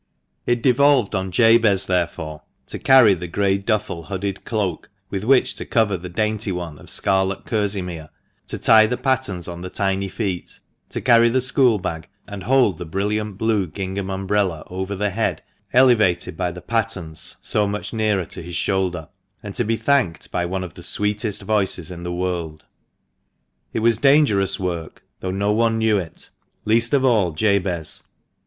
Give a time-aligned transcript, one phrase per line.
[0.47, 5.63] It devolved on Jabez, therefore, to carry the grey duffel hooded cloak with which to
[5.63, 8.09] cover the dainty one of scarlet kerseymere,
[8.47, 10.59] to tie the pattens on the tiny feet,
[10.89, 15.43] to carry the school bag, and hold the brilliant blue gingham umbrella over the head
[15.71, 19.07] elevated by the pattens so much nearer to his shoulder,
[19.43, 22.65] and to be thanked by one of the sweetest voices in the world.
[23.71, 26.31] It was dangerous work, though no one knew it,
[26.65, 28.01] least of all Jabez.